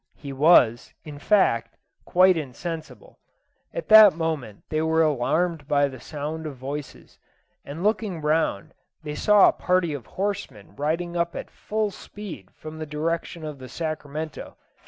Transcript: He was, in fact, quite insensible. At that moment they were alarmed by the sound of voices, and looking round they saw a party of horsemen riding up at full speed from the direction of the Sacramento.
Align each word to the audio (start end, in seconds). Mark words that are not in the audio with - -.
He 0.15 0.33
was, 0.33 0.95
in 1.03 1.19
fact, 1.19 1.77
quite 2.05 2.35
insensible. 2.35 3.19
At 3.71 3.87
that 3.89 4.15
moment 4.15 4.63
they 4.69 4.81
were 4.81 5.03
alarmed 5.03 5.67
by 5.67 5.87
the 5.89 5.99
sound 5.99 6.47
of 6.47 6.55
voices, 6.57 7.19
and 7.63 7.83
looking 7.83 8.19
round 8.19 8.73
they 9.03 9.13
saw 9.13 9.47
a 9.47 9.51
party 9.53 9.93
of 9.93 10.07
horsemen 10.07 10.75
riding 10.75 11.15
up 11.15 11.35
at 11.35 11.51
full 11.51 11.91
speed 11.91 12.49
from 12.55 12.79
the 12.79 12.87
direction 12.87 13.45
of 13.45 13.59
the 13.59 13.69
Sacramento. 13.69 14.57